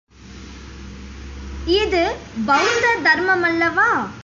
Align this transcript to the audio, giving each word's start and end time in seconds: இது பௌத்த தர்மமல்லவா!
இது 1.73 2.03
பௌத்த 2.45 2.85
தர்மமல்லவா! 3.03 3.89